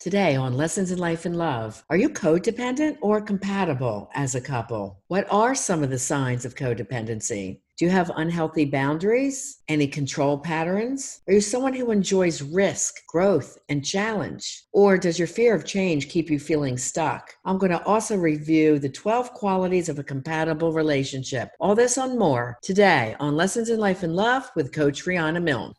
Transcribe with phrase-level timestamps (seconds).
[0.00, 4.98] Today on Lessons in Life and Love, are you codependent or compatible as a couple?
[5.08, 7.60] What are some of the signs of codependency?
[7.76, 9.60] Do you have unhealthy boundaries?
[9.68, 11.20] Any control patterns?
[11.28, 14.64] Are you someone who enjoys risk, growth, and challenge?
[14.72, 17.34] Or does your fear of change keep you feeling stuck?
[17.44, 21.50] I'm going to also review the 12 qualities of a compatible relationship.
[21.60, 25.74] All this on more today on Lessons in Life and Love with Coach Rihanna Milne.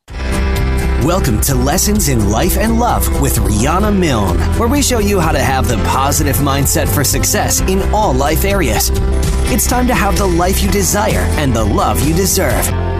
[1.11, 5.33] Welcome to Lessons in Life and Love with Rihanna Milne, where we show you how
[5.33, 8.91] to have the positive mindset for success in all life areas.
[9.51, 12.90] It's time to have the life you desire and the love you deserve.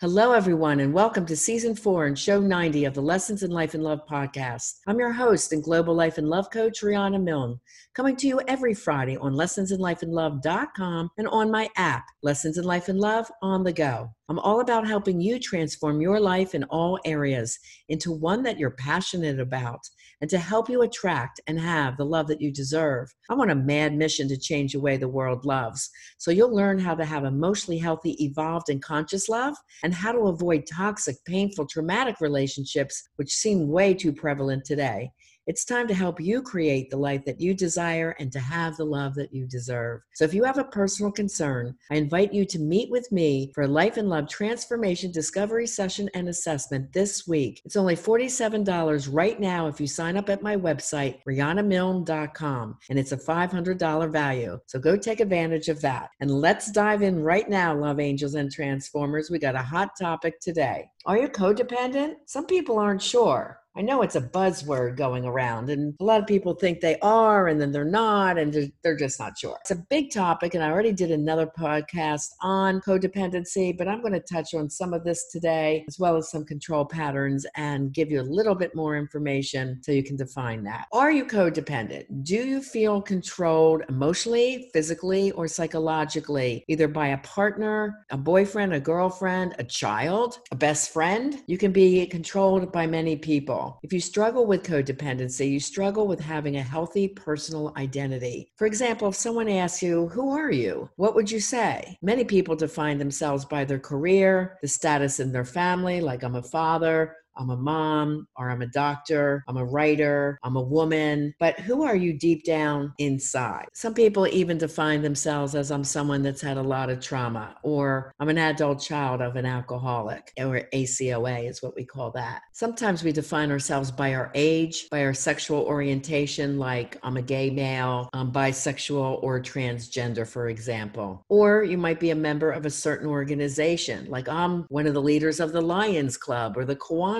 [0.00, 3.74] Hello, everyone, and welcome to season four and show 90 of the Lessons in Life
[3.74, 4.78] and Love podcast.
[4.86, 7.60] I'm your host and global life and love coach, Rihanna Milne,
[7.92, 12.98] coming to you every Friday on lessonsinlifeandlove.com and on my app, Lessons in Life and
[12.98, 14.08] Love on the go.
[14.30, 17.58] I'm all about helping you transform your life in all areas
[17.90, 19.80] into one that you're passionate about
[20.20, 23.12] and to help you attract and have the love that you deserve.
[23.28, 25.90] I'm on a mad mission to change the way the world loves.
[26.18, 30.28] So you'll learn how to have emotionally healthy, evolved, and conscious love and how to
[30.28, 35.10] avoid toxic, painful, traumatic relationships, which seem way too prevalent today.
[35.46, 38.84] It's time to help you create the life that you desire and to have the
[38.84, 40.02] love that you deserve.
[40.14, 43.62] So if you have a personal concern, I invite you to meet with me for
[43.62, 47.62] a life and love transformation discovery session and assessment this week.
[47.64, 53.12] It's only $47 right now if you sign up at my website, RihannaMilne.com, and it's
[53.12, 54.58] a $500 value.
[54.66, 56.10] So go take advantage of that.
[56.20, 59.30] And let's dive in right now, love angels and transformers.
[59.30, 60.84] We got a hot topic today.
[61.06, 62.16] Are you codependent?
[62.26, 63.59] Some people aren't sure.
[63.76, 67.46] I know it's a buzzword going around, and a lot of people think they are,
[67.46, 69.56] and then they're not, and they're, just not sure.
[69.60, 74.12] It's a big topic, and I already did another podcast on codependency, but I'm going
[74.12, 78.10] to touch on some of this today, as well as some control patterns, and give
[78.10, 80.86] you a little bit more information so you can define that.
[80.92, 82.24] Are you codependent?
[82.24, 88.80] Do you feel controlled emotionally, physically, or psychologically, either by a partner, a boyfriend, a
[88.80, 91.40] girlfriend, a child, a best friend?
[91.46, 93.59] You can be controlled by many people.
[93.82, 98.52] If you struggle with codependency, you struggle with having a healthy personal identity.
[98.56, 100.90] For example, if someone asks you, Who are you?
[100.96, 101.96] What would you say?
[102.02, 106.42] Many people define themselves by their career, the status in their family, like I'm a
[106.42, 111.58] father, I'm a mom or I'm a doctor, I'm a writer, I'm a woman, but
[111.60, 113.66] who are you deep down inside?
[113.72, 118.12] Some people even define themselves as I'm someone that's had a lot of trauma, or
[118.20, 122.42] I'm an adult child of an alcoholic, or ACOA is what we call that.
[122.52, 127.50] Sometimes we define ourselves by our age, by our sexual orientation, like I'm a gay
[127.50, 131.24] male, I'm bisexual, or transgender, for example.
[131.28, 135.02] Or you might be a member of a certain organization, like I'm one of the
[135.02, 137.19] leaders of the Lions Club or the Kiwanis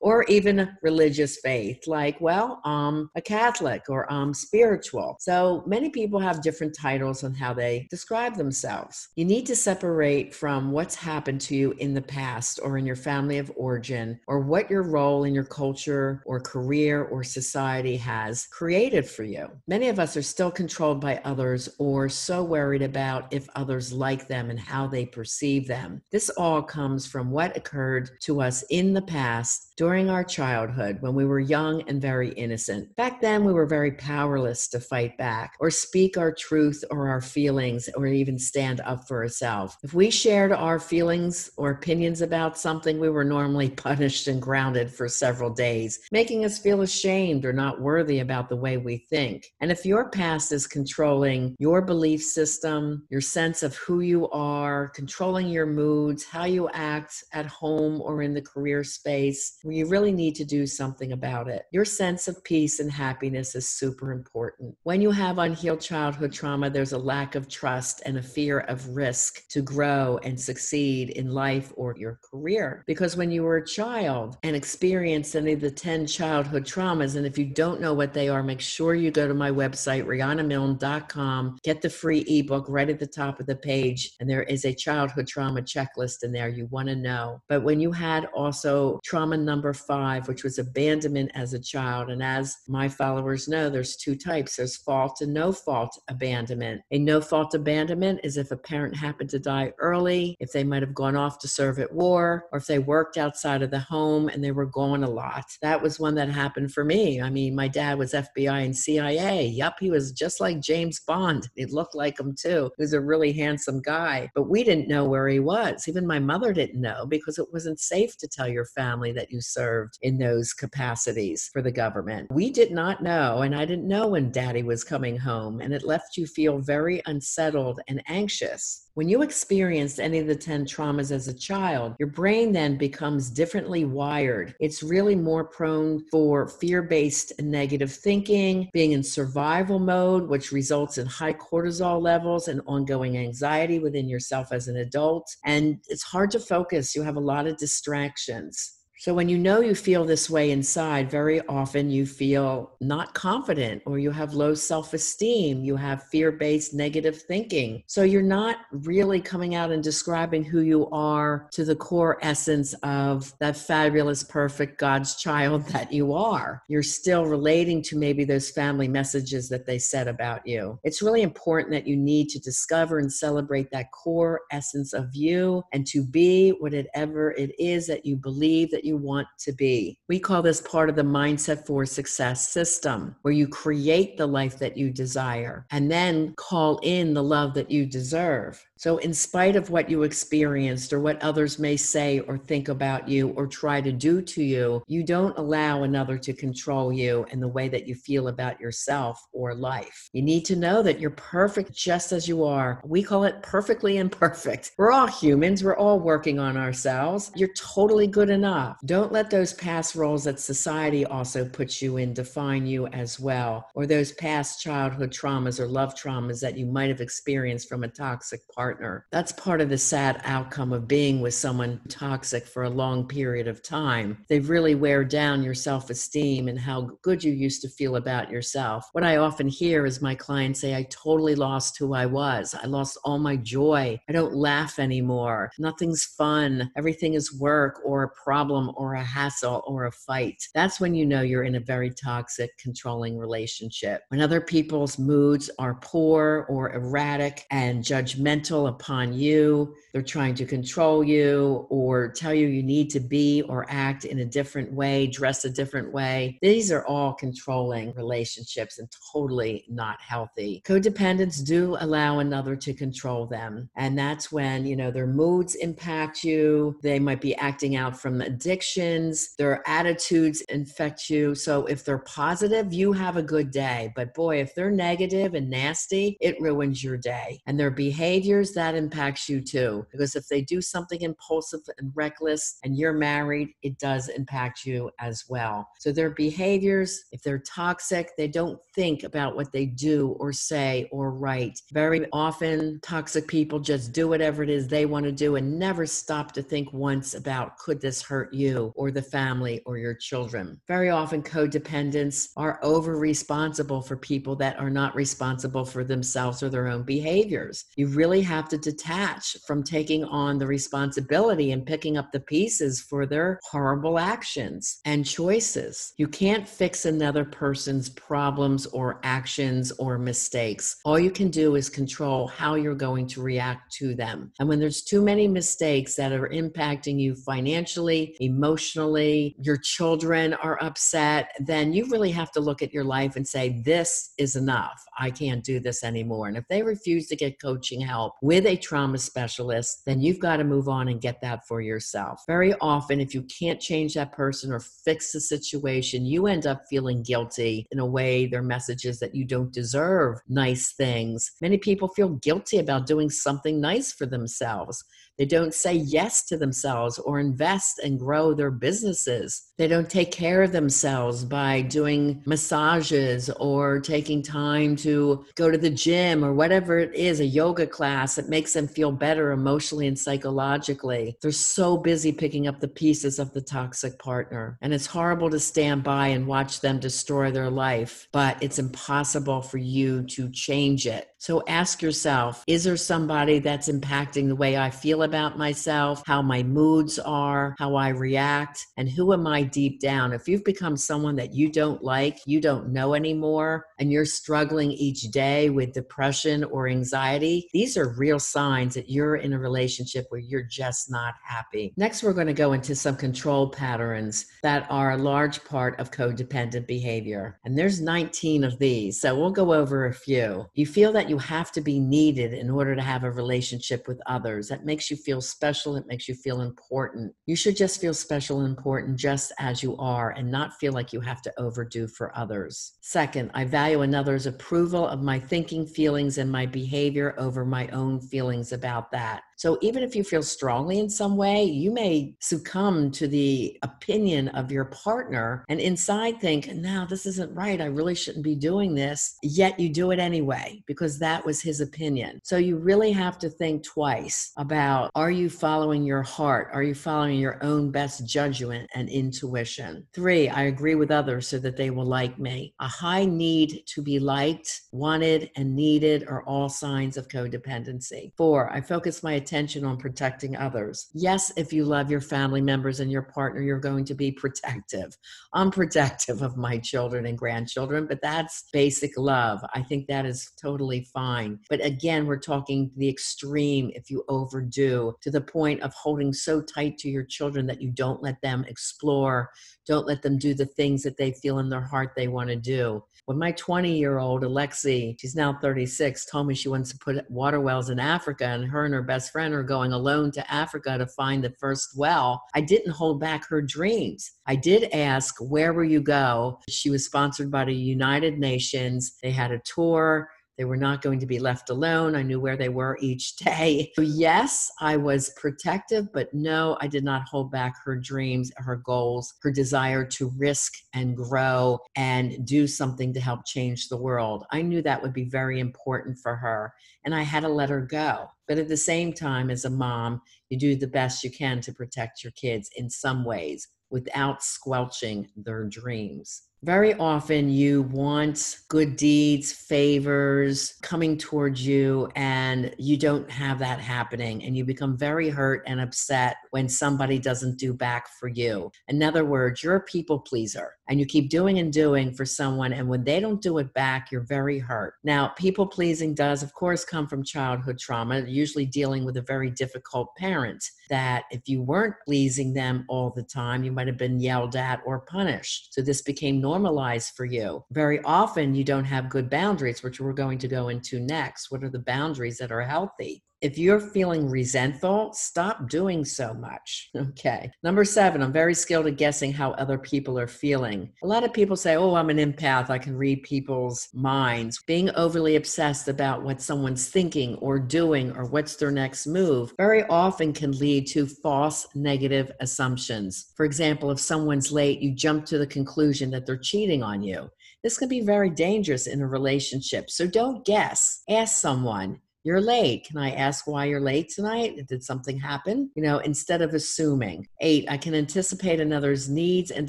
[0.00, 5.16] or even religious faith, like, well, I'm a Catholic or I'm spiritual.
[5.20, 9.08] So many people have different titles on how they describe themselves.
[9.16, 12.96] You need to separate from what's happened to you in the past or in your
[12.96, 18.46] family of origin or what your role in your culture or career or society has
[18.46, 19.48] created for you.
[19.66, 24.28] Many of us are still controlled by others or so worried about if others like
[24.28, 26.02] them and how they perceive them.
[26.10, 31.14] This all comes from what occurred to us in the past during our childhood when
[31.14, 32.94] we were young and very innocent.
[32.96, 37.20] Back then, we were very powerless to fight back or speak our truth or our
[37.20, 39.76] feelings or even stand up for ourselves.
[39.82, 44.90] If we shared our feelings or opinions about something, we were normally punished and grounded
[44.90, 49.52] for several days, making us feel ashamed or not worthy about the way we think.
[49.60, 54.88] And if your past is controlling your belief system, your sense of who you are,
[54.88, 59.86] controlling your moods, how you act at home or in the career space where you
[59.86, 61.64] really need to do something about it.
[61.72, 64.74] Your sense of peace and happiness is super important.
[64.82, 68.88] When you have unhealed childhood trauma, there's a lack of trust and a fear of
[68.88, 72.84] risk to grow and succeed in life or your career.
[72.86, 77.26] Because when you were a child and experienced any of the 10 childhood traumas, and
[77.26, 81.58] if you don't know what they are, make sure you go to my website, RihannaMilne.com,
[81.62, 84.74] get the free ebook right at the top of the page, and there is a
[84.74, 87.40] childhood trauma checklist in there you want to know.
[87.48, 92.10] But when you had also trauma number five, which was abandonment as a child.
[92.10, 96.82] And as my followers know, there's two types there's fault and no fault abandonment.
[96.90, 100.82] A no fault abandonment is if a parent happened to die early, if they might
[100.82, 104.28] have gone off to serve at war, or if they worked outside of the home
[104.28, 105.44] and they were gone a lot.
[105.62, 107.20] That was one that happened for me.
[107.20, 109.46] I mean, my dad was FBI and CIA.
[109.46, 111.48] Yup, he was just like James Bond.
[111.56, 112.70] He looked like him too.
[112.76, 115.88] He was a really handsome guy, but we didn't know where he was.
[115.88, 119.40] Even my mother didn't know because it wasn't safe to tell your family that you
[119.40, 122.30] served in those capacities for the government.
[122.30, 125.82] We did not know, and I didn't know when daddy was coming home, and it
[125.82, 128.85] left you feel very unsettled and anxious.
[128.96, 133.28] When you experienced any of the 10 traumas as a child, your brain then becomes
[133.28, 134.54] differently wired.
[134.58, 140.96] It's really more prone for fear based negative thinking, being in survival mode, which results
[140.96, 145.28] in high cortisol levels and ongoing anxiety within yourself as an adult.
[145.44, 146.96] And it's hard to focus.
[146.96, 148.75] You have a lot of distractions.
[148.98, 153.82] So, when you know you feel this way inside, very often you feel not confident
[153.84, 157.82] or you have low self esteem, you have fear based negative thinking.
[157.86, 162.72] So, you're not really coming out and describing who you are to the core essence
[162.82, 166.62] of that fabulous, perfect God's child that you are.
[166.66, 170.78] You're still relating to maybe those family messages that they said about you.
[170.84, 175.62] It's really important that you need to discover and celebrate that core essence of you
[175.74, 179.98] and to be whatever it is that you believe that you want to be.
[180.08, 184.58] We call this part of the Mindset for Success system, where you create the life
[184.58, 188.64] that you desire and then call in the love that you deserve.
[188.78, 193.08] So, in spite of what you experienced or what others may say or think about
[193.08, 197.42] you or try to do to you, you don't allow another to control you and
[197.42, 200.10] the way that you feel about yourself or life.
[200.12, 202.82] You need to know that you're perfect just as you are.
[202.84, 204.72] We call it perfectly imperfect.
[204.76, 207.32] We're all humans, we're all working on ourselves.
[207.34, 208.76] You're totally good enough.
[208.84, 213.70] Don't let those past roles that society also puts you in define you as well,
[213.74, 217.88] or those past childhood traumas or love traumas that you might have experienced from a
[217.88, 219.06] toxic partner partner.
[219.12, 223.46] That's part of the sad outcome of being with someone toxic for a long period
[223.46, 224.18] of time.
[224.28, 228.28] They really wear down your self esteem and how good you used to feel about
[228.28, 228.88] yourself.
[228.90, 232.56] What I often hear is my clients say, I totally lost who I was.
[232.60, 234.00] I lost all my joy.
[234.08, 235.52] I don't laugh anymore.
[235.60, 236.68] Nothing's fun.
[236.76, 240.42] Everything is work or a problem or a hassle or a fight.
[240.54, 244.02] That's when you know you're in a very toxic, controlling relationship.
[244.08, 249.74] When other people's moods are poor or erratic and judgmental upon you.
[249.92, 254.20] They're trying to control you or tell you you need to be or act in
[254.20, 256.38] a different way, dress a different way.
[256.40, 260.62] These are all controlling relationships and totally not healthy.
[260.64, 263.68] Codependents do allow another to control them.
[263.76, 266.78] And that's when, you know, their moods impact you.
[266.82, 269.34] They might be acting out from addictions.
[269.36, 271.34] Their attitudes infect you.
[271.34, 273.92] So if they're positive, you have a good day.
[273.96, 277.40] But boy, if they're negative and nasty, it ruins your day.
[277.46, 279.86] And their behaviors that impacts you too.
[279.90, 284.90] Because if they do something impulsive and reckless and you're married, it does impact you
[285.00, 285.68] as well.
[285.78, 290.88] So their behaviors, if they're toxic, they don't think about what they do or say
[290.92, 291.60] or write.
[291.72, 295.86] Very often, toxic people just do whatever it is they want to do and never
[295.86, 300.60] stop to think once about could this hurt you or the family or your children.
[300.68, 306.48] Very often, codependents are over responsible for people that are not responsible for themselves or
[306.48, 307.64] their own behaviors.
[307.76, 312.20] You really have have to detach from taking on the responsibility and picking up the
[312.20, 315.94] pieces for their horrible actions and choices.
[315.96, 320.76] You can't fix another person's problems or actions or mistakes.
[320.84, 324.32] All you can do is control how you're going to react to them.
[324.38, 330.62] And when there's too many mistakes that are impacting you financially, emotionally, your children are
[330.62, 334.84] upset, then you really have to look at your life and say, This is enough.
[334.98, 336.28] I can't do this anymore.
[336.28, 340.38] And if they refuse to get coaching help, with a trauma specialist, then you've got
[340.38, 342.24] to move on and get that for yourself.
[342.26, 346.64] Very often, if you can't change that person or fix the situation, you end up
[346.68, 348.26] feeling guilty in a way.
[348.26, 351.30] Their messages that you don't deserve nice things.
[351.40, 354.84] Many people feel guilty about doing something nice for themselves.
[355.18, 359.52] They don't say yes to themselves or invest and grow their businesses.
[359.56, 365.58] They don't take care of themselves by doing massages or taking time to go to
[365.58, 369.86] the gym or whatever it is, a yoga class that makes them feel better emotionally
[369.86, 371.16] and psychologically.
[371.22, 374.58] They're so busy picking up the pieces of the toxic partner.
[374.60, 379.40] And it's horrible to stand by and watch them destroy their life, but it's impossible
[379.40, 381.08] for you to change it.
[381.18, 386.22] So ask yourself is there somebody that's impacting the way I feel about myself, how
[386.22, 390.12] my moods are, how I react, and who am I deep down?
[390.12, 394.70] If you've become someone that you don't like, you don't know anymore, and you're struggling
[394.72, 400.06] each day with depression or anxiety, these are real signs that you're in a relationship
[400.10, 401.72] where you're just not happy.
[401.76, 405.90] Next, we're going to go into some control patterns that are a large part of
[405.90, 407.38] codependent behavior.
[407.44, 409.00] And there's 19 of these.
[409.00, 410.46] So we'll go over a few.
[410.54, 413.88] You feel that you you have to be needed in order to have a relationship
[413.88, 414.48] with others.
[414.48, 415.74] That makes you feel special.
[415.76, 417.14] It makes you feel important.
[417.24, 420.92] You should just feel special and important just as you are and not feel like
[420.92, 422.74] you have to overdo for others.
[422.82, 427.98] Second, I value another's approval of my thinking, feelings, and my behavior over my own
[427.98, 429.22] feelings about that.
[429.36, 434.28] So even if you feel strongly in some way, you may succumb to the opinion
[434.28, 437.60] of your partner and inside think, no, this isn't right.
[437.60, 439.16] I really shouldn't be doing this.
[439.22, 442.20] Yet you do it anyway because that was his opinion.
[442.24, 446.48] So you really have to think twice about are you following your heart?
[446.52, 449.86] Are you following your own best judgment and intuition?
[449.92, 452.54] Three, I agree with others so that they will like me.
[452.60, 458.12] A high need to be liked, wanted, and needed are all signs of codependency.
[458.16, 460.88] Four, I focus my attention on protecting others.
[460.94, 464.96] Yes, if you love your family members and your partner, you're going to be protective.
[465.34, 469.40] I'm protective of my children and grandchildren, but that's basic love.
[469.52, 471.40] I think that is totally fine.
[471.50, 476.40] But again, we're talking the extreme if you overdo to the point of holding so
[476.40, 479.30] tight to your children that you don't let them explore,
[479.66, 482.36] don't let them do the things that they feel in their heart they want to
[482.36, 482.84] do.
[483.06, 487.08] When my 20 year old Alexi, she's now 36, told me she wants to put
[487.10, 490.76] water wells in Africa, and her and her best friend are going alone to Africa
[490.76, 494.10] to find the first well, I didn't hold back her dreams.
[494.26, 496.38] I did ask, Where will you go?
[496.50, 498.98] She was sponsored by the United Nations.
[499.02, 500.10] They had a tour.
[500.38, 501.94] They were not going to be left alone.
[501.94, 503.72] I knew where they were each day.
[503.74, 508.56] So yes, I was protective, but no, I did not hold back her dreams, her
[508.56, 514.24] goals, her desire to risk and grow and do something to help change the world.
[514.30, 516.52] I knew that would be very important for her,
[516.84, 518.08] and I had to let her go.
[518.28, 521.52] But at the same time, as a mom, you do the best you can to
[521.52, 526.22] protect your kids in some ways without squelching their dreams.
[526.42, 533.58] Very often, you want good deeds, favors coming towards you, and you don't have that
[533.58, 534.22] happening.
[534.22, 538.52] And you become very hurt and upset when somebody doesn't do back for you.
[538.68, 542.52] In other words, you're a people pleaser and you keep doing and doing for someone.
[542.52, 544.74] And when they don't do it back, you're very hurt.
[544.84, 549.30] Now, people pleasing does, of course, come from childhood trauma, usually dealing with a very
[549.30, 550.44] difficult parent.
[550.68, 554.60] That if you weren't pleasing them all the time, you might have been yelled at
[554.66, 555.54] or punished.
[555.54, 557.44] So this became normalized for you.
[557.52, 561.30] Very often, you don't have good boundaries, which we're going to go into next.
[561.30, 563.04] What are the boundaries that are healthy?
[563.20, 566.70] If you're feeling resentful, stop doing so much.
[566.96, 567.30] Okay.
[567.42, 570.72] Number seven, I'm very skilled at guessing how other people are feeling.
[570.82, 572.48] A lot of people say, Oh, I'm an empath.
[572.48, 574.40] I can read people's minds.
[574.46, 579.64] Being overly obsessed about what someone's thinking or doing or what's their next move very
[579.64, 583.12] often can lead to false negative assumptions.
[583.16, 587.10] For example, if someone's late, you jump to the conclusion that they're cheating on you.
[587.42, 589.70] This can be very dangerous in a relationship.
[589.70, 590.82] So don't guess.
[590.88, 592.64] Ask someone, you're late.
[592.64, 594.46] Can I ask why you're late tonight?
[594.46, 595.50] Did something happen?
[595.56, 597.08] You know, instead of assuming.
[597.20, 599.48] Eight, I can anticipate another's needs and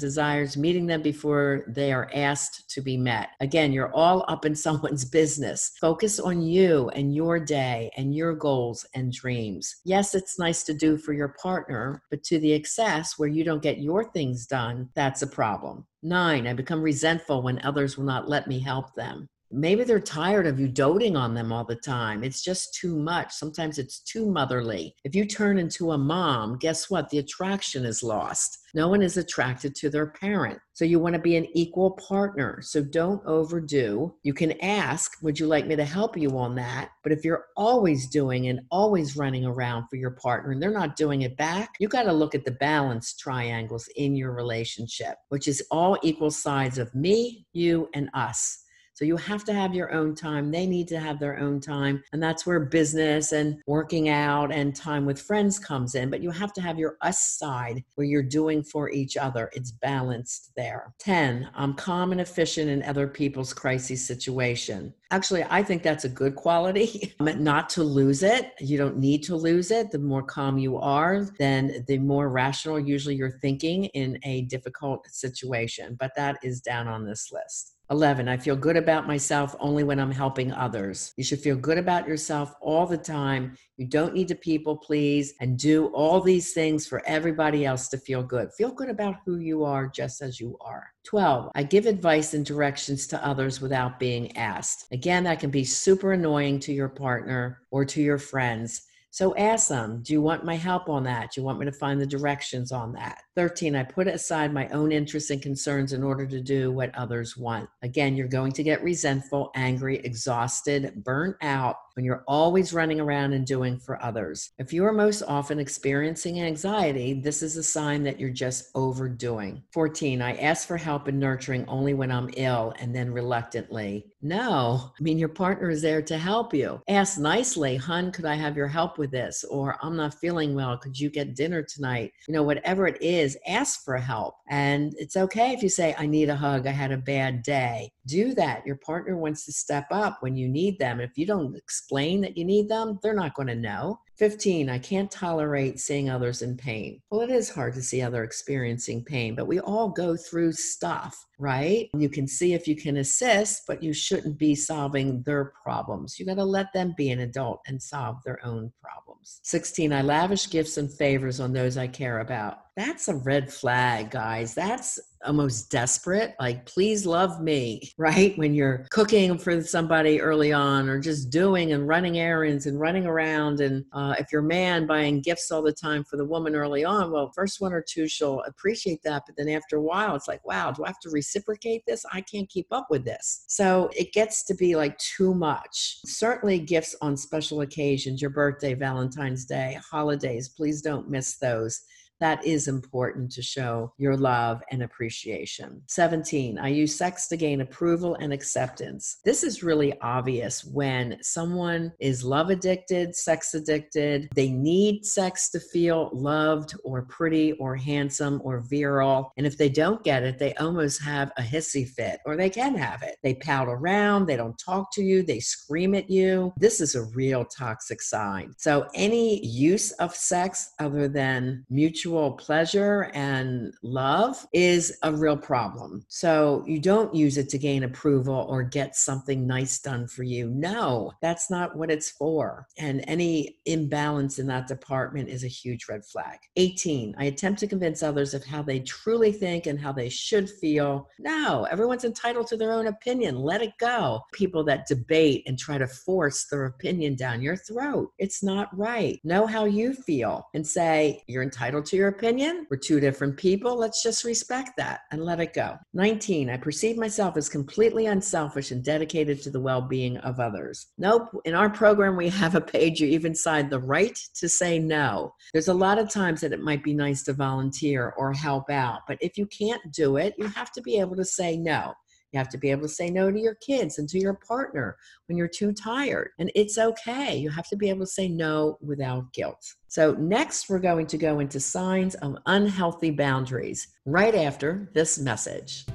[0.00, 3.28] desires, meeting them before they are asked to be met.
[3.38, 5.70] Again, you're all up in someone's business.
[5.80, 9.76] Focus on you and your day and your goals and dreams.
[9.84, 13.62] Yes, it's nice to do for your partner, but to the excess where you don't
[13.62, 15.86] get your things done, that's a problem.
[16.02, 19.28] Nine, I become resentful when others will not let me help them.
[19.50, 22.22] Maybe they're tired of you doting on them all the time.
[22.22, 23.32] It's just too much.
[23.32, 24.94] Sometimes it's too motherly.
[25.04, 27.08] If you turn into a mom, guess what?
[27.08, 28.58] The attraction is lost.
[28.74, 30.58] No one is attracted to their parent.
[30.74, 32.60] So you want to be an equal partner.
[32.62, 34.14] So don't overdo.
[34.22, 36.90] You can ask, Would you like me to help you on that?
[37.02, 40.96] But if you're always doing and always running around for your partner and they're not
[40.96, 45.48] doing it back, you got to look at the balance triangles in your relationship, which
[45.48, 48.64] is all equal sides of me, you, and us.
[48.98, 50.50] So you have to have your own time.
[50.50, 52.02] They need to have their own time.
[52.12, 56.10] And that's where business and working out and time with friends comes in.
[56.10, 59.50] But you have to have your us side where you're doing for each other.
[59.52, 60.94] It's balanced there.
[60.98, 64.92] 10, I'm calm and efficient in other people's crisis situation.
[65.12, 68.52] Actually, I think that's a good quality, um, not to lose it.
[68.58, 69.92] You don't need to lose it.
[69.92, 75.06] The more calm you are, then the more rational usually you're thinking in a difficult
[75.06, 75.96] situation.
[76.00, 77.77] But that is down on this list.
[77.90, 78.28] 11.
[78.28, 81.12] I feel good about myself only when I'm helping others.
[81.16, 83.56] You should feel good about yourself all the time.
[83.78, 87.98] You don't need to people please and do all these things for everybody else to
[87.98, 88.52] feel good.
[88.52, 90.88] Feel good about who you are just as you are.
[91.04, 91.50] 12.
[91.54, 94.86] I give advice and directions to others without being asked.
[94.92, 98.82] Again, that can be super annoying to your partner or to your friends.
[99.18, 101.32] So ask them, do you want my help on that?
[101.32, 103.22] Do you want me to find the directions on that?
[103.34, 107.36] 13, I put aside my own interests and concerns in order to do what others
[107.36, 107.68] want.
[107.82, 113.32] Again, you're going to get resentful, angry, exhausted, burnt out when you're always running around
[113.32, 114.52] and doing for others.
[114.56, 119.64] If you are most often experiencing anxiety, this is a sign that you're just overdoing.
[119.72, 124.06] 14, I ask for help in nurturing only when I'm ill and then reluctantly.
[124.22, 126.80] No, I mean, your partner is there to help you.
[126.88, 129.44] Ask nicely, hun, could I have your help with this?
[129.50, 130.78] Or I'm not feeling well.
[130.78, 132.12] Could you get dinner tonight?
[132.28, 134.36] You know, whatever it is, ask for help.
[134.48, 136.68] And it's okay if you say, I need a hug.
[136.68, 137.90] I had a bad day.
[138.08, 138.66] Do that.
[138.66, 140.98] Your partner wants to step up when you need them.
[140.98, 144.00] If you don't explain that you need them, they're not going to know.
[144.18, 147.00] 15, I can't tolerate seeing others in pain.
[147.10, 151.24] Well, it is hard to see other experiencing pain, but we all go through stuff,
[151.38, 151.88] right?
[151.94, 156.18] You can see if you can assist, but you shouldn't be solving their problems.
[156.18, 159.38] You got to let them be an adult and solve their own problems.
[159.44, 162.58] 16, I lavish gifts and favors on those I care about.
[162.76, 164.54] That's a red flag, guys.
[164.54, 168.36] That's almost desperate like please love me right?
[168.38, 173.06] When you're cooking for somebody early on or just doing and running errands and running
[173.06, 176.84] around and uh, if you're man buying gifts all the time for the woman early
[176.84, 180.28] on well first one or two she'll appreciate that but then after a while it's
[180.28, 182.04] like wow do i have to reciprocate this?
[182.12, 183.44] I can't keep up with this.
[183.48, 185.98] So it gets to be like too much.
[186.04, 191.82] Certainly gifts on special occasions your birthday valentine's day holidays please don't miss those
[192.20, 195.82] that is important to show your love and appreciation.
[195.86, 199.18] 17, I use sex to gain approval and acceptance.
[199.24, 205.60] This is really obvious when someone is love addicted, sex addicted, they need sex to
[205.60, 209.32] feel loved or pretty or handsome or virile.
[209.36, 212.74] And if they don't get it, they almost have a hissy fit or they can
[212.74, 213.16] have it.
[213.22, 216.52] They pout around, they don't talk to you, they scream at you.
[216.56, 218.54] This is a real toxic sign.
[218.58, 222.07] So, any use of sex other than mutual
[222.38, 226.04] pleasure and love is a real problem.
[226.08, 230.50] So you don't use it to gain approval or get something nice done for you.
[230.50, 232.66] No, that's not what it's for.
[232.78, 236.38] And any imbalance in that department is a huge red flag.
[236.56, 240.48] 18, I attempt to convince others of how they truly think and how they should
[240.48, 241.08] feel.
[241.18, 243.36] No, everyone's entitled to their own opinion.
[243.38, 244.22] Let it go.
[244.32, 249.20] People that debate and try to force their opinion down your throat, it's not right.
[249.24, 252.66] Know how you feel and say, you're entitled to your opinion.
[252.70, 253.76] We're two different people.
[253.76, 255.76] Let's just respect that and let it go.
[255.92, 260.86] 19, I perceive myself as completely unselfish and dedicated to the well being of others.
[260.96, 261.28] Nope.
[261.44, 265.34] In our program, we have a page you even sign the right to say no.
[265.52, 269.00] There's a lot of times that it might be nice to volunteer or help out,
[269.08, 271.94] but if you can't do it, you have to be able to say no.
[272.32, 274.96] You have to be able to say no to your kids and to your partner
[275.26, 276.30] when you're too tired.
[276.38, 277.36] And it's okay.
[277.36, 279.64] You have to be able to say no without guilt.
[279.88, 285.86] So, next, we're going to go into signs of unhealthy boundaries right after this message.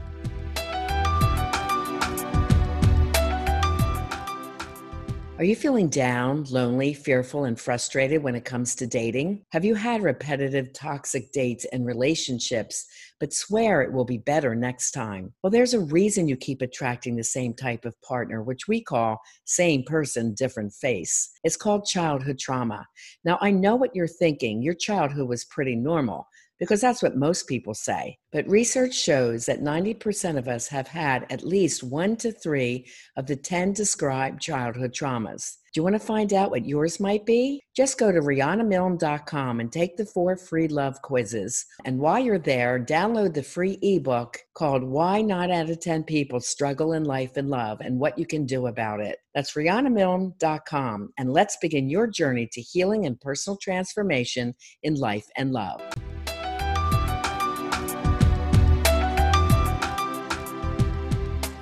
[5.39, 9.43] Are you feeling down, lonely, fearful, and frustrated when it comes to dating?
[9.51, 12.85] Have you had repetitive toxic dates and relationships,
[13.19, 15.33] but swear it will be better next time?
[15.41, 19.19] Well, there's a reason you keep attracting the same type of partner, which we call
[19.45, 21.31] same person, different face.
[21.43, 22.85] It's called childhood trauma.
[23.25, 24.61] Now, I know what you're thinking.
[24.61, 26.27] Your childhood was pretty normal
[26.63, 28.17] because that's what most people say.
[28.31, 33.27] But research shows that 90% of us have had at least one to three of
[33.27, 35.57] the 10 described childhood traumas.
[35.73, 37.59] Do you want to find out what yours might be?
[37.75, 41.65] Just go to RihannaMilne.com and take the four free love quizzes.
[41.83, 46.39] And while you're there, download the free ebook called Why Not Out of 10 People
[46.39, 49.17] Struggle in Life and Love and What You Can Do About It.
[49.35, 51.09] That's RihannaMilne.com.
[51.17, 55.81] And let's begin your journey to healing and personal transformation in life and love.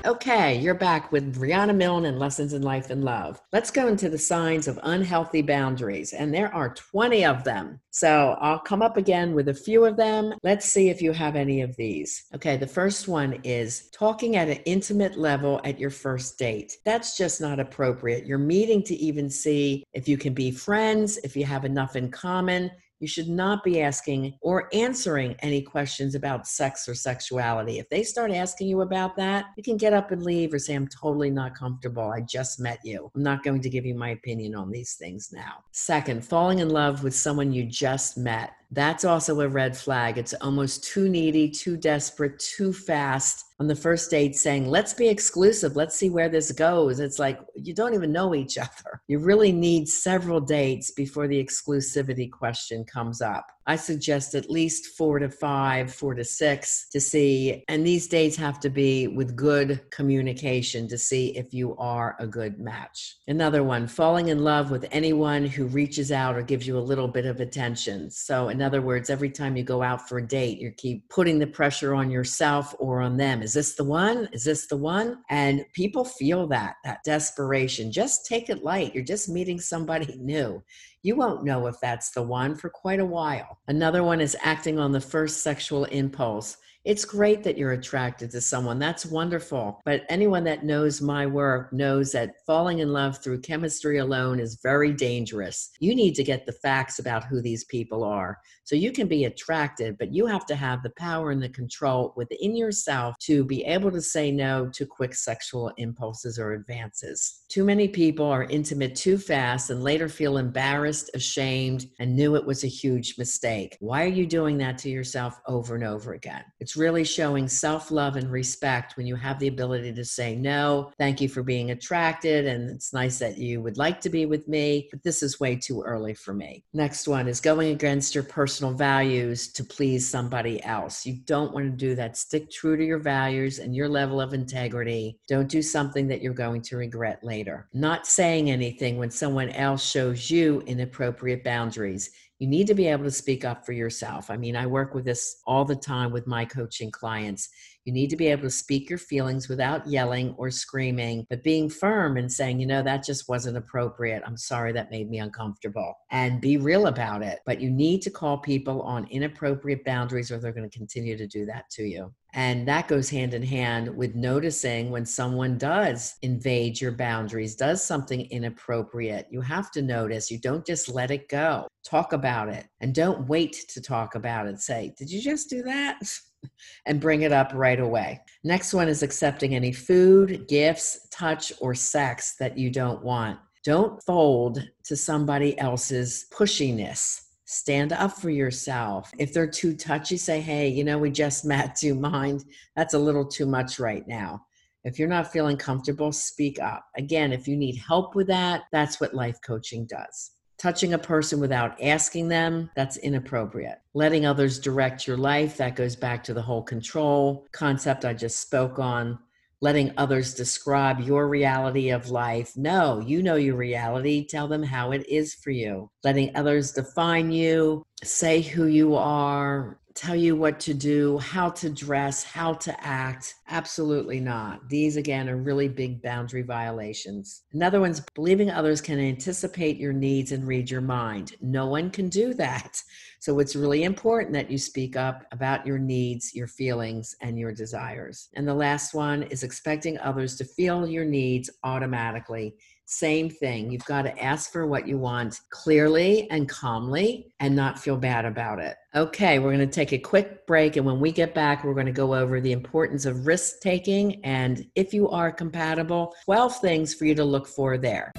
[0.03, 3.39] Okay, you're back with Rihanna Milne and Lessons in Life and Love.
[3.53, 7.79] Let's go into the signs of unhealthy boundaries, and there are 20 of them.
[7.91, 10.33] So I'll come up again with a few of them.
[10.41, 12.23] Let's see if you have any of these.
[12.33, 16.77] Okay, the first one is talking at an intimate level at your first date.
[16.83, 18.25] That's just not appropriate.
[18.25, 22.09] You're meeting to even see if you can be friends, if you have enough in
[22.09, 27.79] common you should not be asking or answering any questions about sex or sexuality.
[27.79, 30.75] If they start asking you about that, you can get up and leave or say,
[30.75, 32.03] I'm totally not comfortable.
[32.03, 33.11] I just met you.
[33.15, 35.63] I'm not going to give you my opinion on these things now.
[35.71, 38.51] Second, falling in love with someone you just met.
[38.73, 40.17] That's also a red flag.
[40.17, 45.09] It's almost too needy, too desperate, too fast on the first date saying, let's be
[45.09, 45.75] exclusive.
[45.75, 47.01] Let's see where this goes.
[47.01, 49.01] It's like you don't even know each other.
[49.07, 53.45] You really need several dates before the exclusivity question comes up.
[53.67, 57.63] I suggest at least four to five, four to six to see.
[57.67, 62.25] And these dates have to be with good communication to see if you are a
[62.25, 63.17] good match.
[63.27, 67.07] Another one, falling in love with anyone who reaches out or gives you a little
[67.07, 68.09] bit of attention.
[68.09, 71.37] So, in other words, every time you go out for a date, you keep putting
[71.37, 73.41] the pressure on yourself or on them.
[73.41, 74.27] Is this the one?
[74.33, 75.19] Is this the one?
[75.29, 77.91] And people feel that, that desperation.
[77.91, 78.95] Just take it light.
[78.95, 80.63] You're just meeting somebody new.
[81.03, 83.50] You won't know if that's the one for quite a while.
[83.67, 86.57] Another one is acting on the first sexual impulse.
[86.83, 88.79] It's great that you're attracted to someone.
[88.79, 89.81] That's wonderful.
[89.85, 94.59] But anyone that knows my work knows that falling in love through chemistry alone is
[94.63, 95.69] very dangerous.
[95.79, 98.39] You need to get the facts about who these people are.
[98.63, 102.13] So you can be attracted, but you have to have the power and the control
[102.17, 107.43] within yourself to be able to say no to quick sexual impulses or advances.
[107.47, 112.45] Too many people are intimate too fast and later feel embarrassed, ashamed, and knew it
[112.45, 113.77] was a huge mistake.
[113.81, 116.43] Why are you doing that to yourself over and over again?
[116.59, 120.37] It's it's really showing self love and respect when you have the ability to say,
[120.37, 122.47] No, thank you for being attracted.
[122.47, 125.57] And it's nice that you would like to be with me, but this is way
[125.57, 126.63] too early for me.
[126.71, 131.05] Next one is going against your personal values to please somebody else.
[131.05, 132.15] You don't want to do that.
[132.15, 135.19] Stick true to your values and your level of integrity.
[135.27, 137.67] Don't do something that you're going to regret later.
[137.73, 143.03] Not saying anything when someone else shows you inappropriate boundaries you need to be able
[143.03, 144.31] to speak up for yourself.
[144.31, 147.47] I mean, I work with this all the time with my coaching clients.
[147.85, 151.69] You need to be able to speak your feelings without yelling or screaming, but being
[151.69, 154.23] firm and saying, you know, that just wasn't appropriate.
[154.25, 155.93] I'm sorry that made me uncomfortable.
[156.09, 157.41] And be real about it.
[157.45, 161.27] But you need to call people on inappropriate boundaries or they're going to continue to
[161.27, 162.11] do that to you.
[162.33, 167.83] And that goes hand in hand with noticing when someone does invade your boundaries, does
[167.83, 169.27] something inappropriate.
[169.29, 170.31] You have to notice.
[170.31, 171.67] You don't just let it go.
[171.83, 174.59] Talk about it and don't wait to talk about it.
[174.59, 175.99] Say, Did you just do that?
[176.85, 178.21] and bring it up right away.
[178.43, 183.39] Next one is accepting any food, gifts, touch, or sex that you don't want.
[183.63, 189.11] Don't fold to somebody else's pushiness stand up for yourself.
[189.19, 191.75] If they're too touchy, say, hey, you know, we just met.
[191.75, 192.45] Do you mind?
[192.75, 194.45] That's a little too much right now.
[194.83, 196.85] If you're not feeling comfortable, speak up.
[196.97, 200.31] Again, if you need help with that, that's what life coaching does.
[200.57, 203.79] Touching a person without asking them, that's inappropriate.
[203.93, 208.39] Letting others direct your life, that goes back to the whole control concept I just
[208.39, 209.19] spoke on
[209.61, 212.51] letting others describe your reality of life.
[212.57, 214.25] No, you know your reality.
[214.25, 215.89] Tell them how it is for you.
[216.03, 221.69] Letting others define you, say who you are, tell you what to do, how to
[221.69, 223.35] dress, how to act.
[223.49, 224.67] Absolutely not.
[224.69, 227.43] These, again, are really big boundary violations.
[227.53, 231.35] Another one's believing others can anticipate your needs and read your mind.
[231.41, 232.81] No one can do that.
[233.21, 237.51] So it's really important that you speak up about your needs, your feelings, and your
[237.51, 238.29] desires.
[238.33, 242.55] And the last one is expecting others to feel your needs automatically
[242.91, 243.71] same thing.
[243.71, 248.25] You've got to ask for what you want clearly and calmly and not feel bad
[248.25, 248.75] about it.
[248.95, 250.75] Okay, we're going to take a quick break.
[250.75, 254.23] And when we get back, we're going to go over the importance of risk taking
[254.25, 258.11] and if you are compatible, 12 things for you to look for there.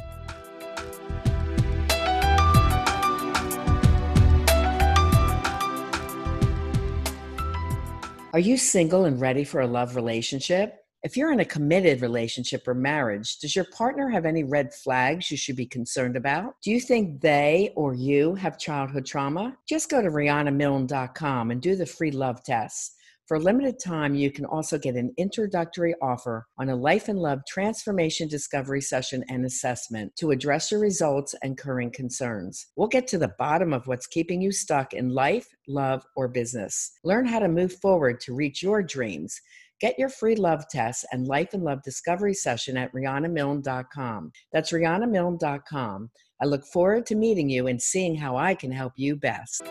[8.35, 10.87] Are you single and ready for a love relationship?
[11.03, 15.31] If you're in a committed relationship or marriage, does your partner have any red flags
[15.31, 16.55] you should be concerned about?
[16.63, 19.59] Do you think they or you have childhood trauma?
[19.69, 22.97] Just go to RihannaMilne.com and do the free love test.
[23.27, 27.19] For a limited time, you can also get an introductory offer on a life and
[27.19, 32.67] love transformation discovery session and assessment to address your results and current concerns.
[32.77, 36.93] We'll get to the bottom of what's keeping you stuck in life, love, or business.
[37.05, 39.41] Learn how to move forward to reach your dreams.
[39.81, 44.33] Get your free love test and life and love discovery session at RihannaMilne.com.
[44.53, 46.11] That's RihannaMilne.com.
[46.41, 49.63] I look forward to meeting you and seeing how I can help you best.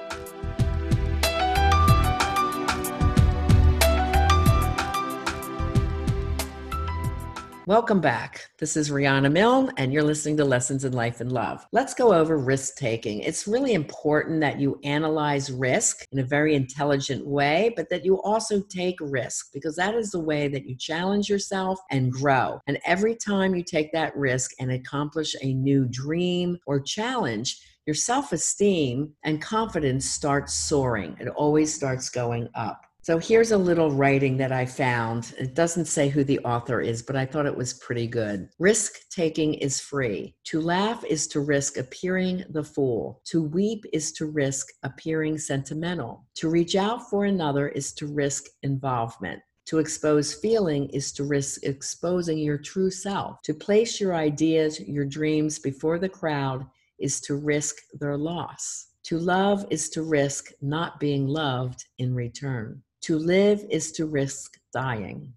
[7.71, 8.49] Welcome back.
[8.59, 11.65] This is Rihanna Milne, and you're listening to Lessons in Life and Love.
[11.71, 13.21] Let's go over risk taking.
[13.21, 18.21] It's really important that you analyze risk in a very intelligent way, but that you
[18.23, 22.59] also take risk because that is the way that you challenge yourself and grow.
[22.67, 27.95] And every time you take that risk and accomplish a new dream or challenge, your
[27.95, 31.15] self esteem and confidence starts soaring.
[31.21, 32.81] It always starts going up.
[33.03, 35.33] So here's a little writing that I found.
[35.39, 38.47] It doesn't say who the author is, but I thought it was pretty good.
[38.59, 40.35] Risk taking is free.
[40.45, 43.19] To laugh is to risk appearing the fool.
[43.29, 46.27] To weep is to risk appearing sentimental.
[46.35, 49.41] To reach out for another is to risk involvement.
[49.65, 53.41] To expose feeling is to risk exposing your true self.
[53.45, 56.67] To place your ideas, your dreams before the crowd
[56.99, 58.89] is to risk their loss.
[59.05, 62.83] To love is to risk not being loved in return.
[63.01, 65.33] To live is to risk dying.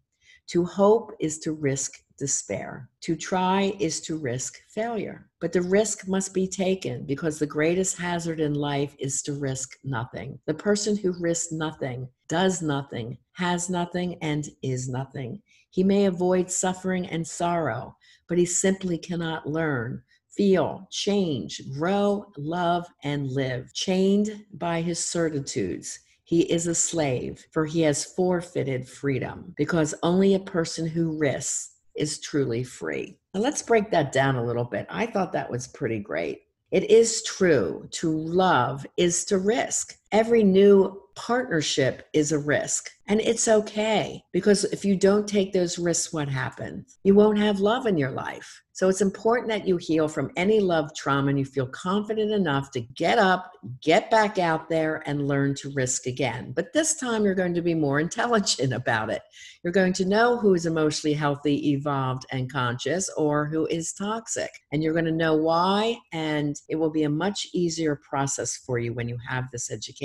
[0.49, 2.91] To hope is to risk despair.
[3.01, 5.31] To try is to risk failure.
[5.41, 9.79] But the risk must be taken because the greatest hazard in life is to risk
[9.83, 10.39] nothing.
[10.47, 15.41] The person who risks nothing, does nothing, has nothing, and is nothing.
[15.71, 17.97] He may avoid suffering and sorrow,
[18.29, 25.99] but he simply cannot learn, feel, change, grow, love, and live, chained by his certitudes.
[26.25, 31.77] He is a slave, for he has forfeited freedom, because only a person who risks
[31.95, 33.19] is truly free.
[33.35, 34.87] Now, let's break that down a little bit.
[34.89, 36.43] I thought that was pretty great.
[36.71, 39.97] It is true to love is to risk.
[40.13, 42.91] Every new partnership is a risk.
[43.07, 46.99] And it's okay because if you don't take those risks, what happens?
[47.05, 48.63] You won't have love in your life.
[48.73, 52.73] So it's important that you heal from any love trauma and you feel confident enough
[52.73, 56.53] to get up, get back out there, and learn to risk again.
[56.57, 59.23] But this time you're going to be more intelligent about it.
[59.63, 64.51] You're going to know who is emotionally healthy, evolved, and conscious, or who is toxic.
[64.73, 68.79] And you're going to know why, and it will be a much easier process for
[68.79, 70.04] you when you have this education.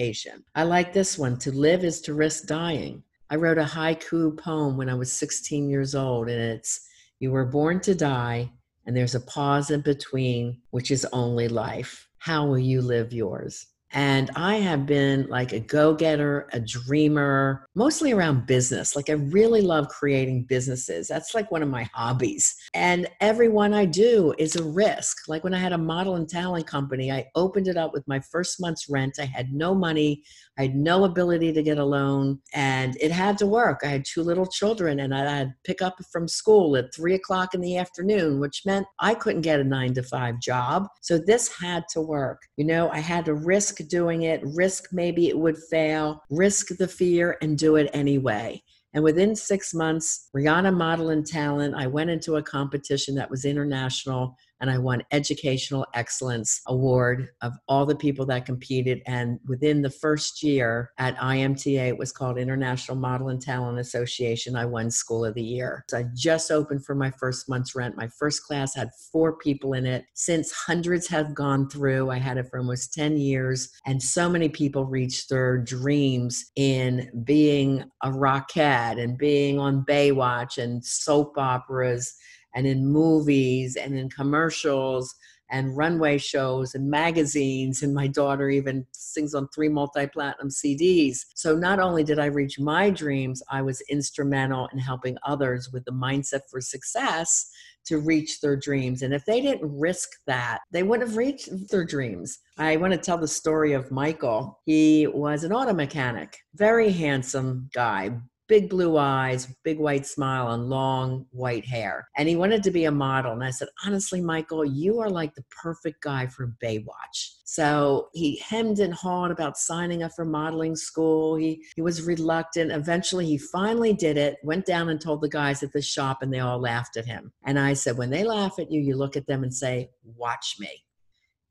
[0.55, 3.03] I like this one to live is to risk dying.
[3.29, 6.87] I wrote a haiku poem when I was 16 years old, and it's
[7.19, 8.51] You were born to die
[8.89, 12.09] and there's a pause in between, which is only life.
[12.17, 13.67] How will you live yours?
[13.91, 18.95] And I have been like a go getter, a dreamer, mostly around business.
[18.95, 21.07] Like, I really love creating businesses.
[21.07, 22.55] That's like one of my hobbies.
[22.73, 25.27] And every one I do is a risk.
[25.27, 28.19] Like, when I had a model and talent company, I opened it up with my
[28.19, 29.17] first month's rent.
[29.19, 30.23] I had no money,
[30.57, 33.79] I had no ability to get a loan, and it had to work.
[33.83, 37.53] I had two little children, and I had pick up from school at three o'clock
[37.53, 40.87] in the afternoon, which meant I couldn't get a nine to five job.
[41.01, 42.41] So, this had to work.
[42.57, 46.87] You know, I had to risk doing it, risk maybe it would fail, risk the
[46.87, 48.61] fear, and do it anyway.
[48.93, 53.45] And within six months, Rihanna Model and Talent, I went into a competition that was
[53.45, 59.01] international and I won Educational Excellence Award of all the people that competed.
[59.05, 64.55] And within the first year at IMTA, it was called International Model and Talent Association,
[64.55, 65.85] I won School of the Year.
[65.89, 67.97] So I just opened for my first month's rent.
[67.97, 70.05] My first class had four people in it.
[70.13, 74.49] Since hundreds have gone through, I had it for almost 10 years, and so many
[74.49, 82.15] people reached their dreams in being a rockette and being on Baywatch and soap operas
[82.55, 85.15] and in movies and in commercials
[85.51, 87.81] and runway shows and magazines.
[87.81, 91.19] And my daughter even sings on three multi platinum CDs.
[91.35, 95.85] So not only did I reach my dreams, I was instrumental in helping others with
[95.85, 97.49] the mindset for success
[97.85, 99.01] to reach their dreams.
[99.01, 102.37] And if they didn't risk that, they wouldn't have reached their dreams.
[102.57, 104.59] I want to tell the story of Michael.
[104.65, 108.11] He was an auto mechanic, very handsome guy,
[108.49, 112.09] big blue eyes, big white smile, and long white hair.
[112.17, 113.31] And he wanted to be a model.
[113.31, 117.35] And I said, honestly, Michael, you are like the perfect guy for Baywatch.
[117.45, 121.35] So he hemmed and hawed about signing up for modeling school.
[121.35, 122.71] He, he was reluctant.
[122.71, 126.33] Eventually, he finally did it, went down and told the guys at the shop, and
[126.33, 127.31] they all laughed at him.
[127.45, 130.55] And I said, when they laugh at you, you look at them and say, watch
[130.59, 130.69] me.